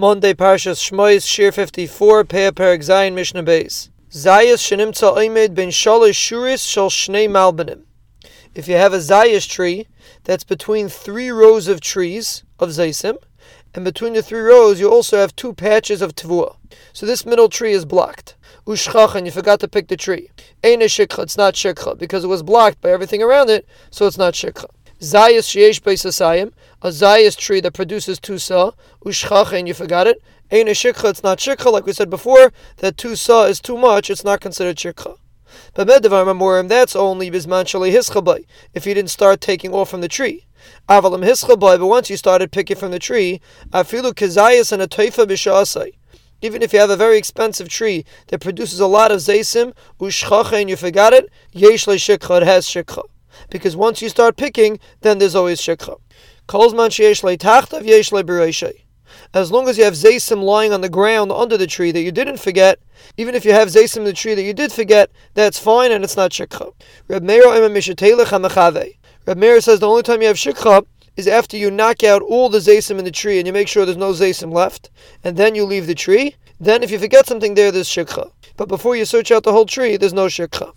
[0.00, 3.90] Monday Parshas Shmois Shir 54 Pei Perek Zayin Mishnah Beis.
[4.10, 7.82] Zayas shenimtza oimed ben shalish shuris shal shnei malbanim.
[8.54, 9.88] If you have a zayas tree
[10.24, 13.18] that's between three rows of trees of zaysim,
[13.74, 16.56] and between the three rows you also have two patches of tvua.
[16.94, 18.36] So this middle tree is blocked.
[18.66, 20.30] Ushchach, and you forgot to pick the tree.
[20.64, 24.16] Ein shikcha, it's not shikcha, because it was blocked by everything around it, so it's
[24.16, 24.64] not shikcha.
[25.00, 28.72] Zayas sheyesh beisasayim, a zayas tree that produces two saw,
[29.02, 30.22] ushchacha, and you forgot it.
[30.50, 33.78] Ain't a shikha, it's not shikha, like we said before, that two saw is too
[33.78, 35.16] much, it's not considered shikha.
[35.72, 38.44] But medevar memorim, that's only bisman shalei hischabay,
[38.74, 40.44] if you didn't start taking off from the tree.
[40.86, 45.24] Avalim hischabay, but once you started picking from the tree, afilu kezayas and a toifa
[45.26, 45.94] b'shasai.
[46.42, 50.60] Even if you have a very expensive tree that produces a lot of zaysim, ushchacha,
[50.60, 53.02] and you forgot it, yesh le shikha, it has shikha
[53.50, 56.00] because once you start picking, then there's always shekha.
[56.48, 56.90] Kolzman
[59.34, 62.10] As long as you have zaysim lying on the ground under the tree that you
[62.12, 62.78] didn't forget,
[63.16, 66.02] even if you have zaysim in the tree that you did forget, that's fine and
[66.02, 66.72] it's not shekha.
[67.08, 67.22] Reb
[69.36, 70.86] Meir says the only time you have shekha
[71.16, 73.84] is after you knock out all the zaysim in the tree and you make sure
[73.84, 74.90] there's no zaysim left,
[75.22, 76.34] and then you leave the tree.
[76.58, 78.30] Then if you forget something there, there's shekha.
[78.56, 80.72] But before you search out the whole tree, there's no shekha.